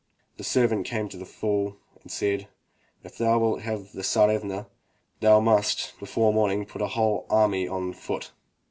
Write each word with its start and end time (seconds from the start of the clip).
The 0.37 0.43
servant 0.43 0.87
came 0.87 1.09
to 1.09 1.17
the 1.17 1.27
fool 1.27 1.77
and 2.01 2.11
said: 2.11 2.47
"If 3.03 3.19
thou 3.19 3.37
wilt 3.37 3.61
have 3.61 3.91
the 3.91 4.01
Tsarevna, 4.01 4.65
thou 5.19 5.39
must, 5.39 5.93
before 5.99 6.33
morning, 6.33 6.65
put 6.65 6.81
a 6.81 6.87
whole 6.87 7.27
army 7.29 7.67
on 7.67 7.93
foot." 7.93 8.31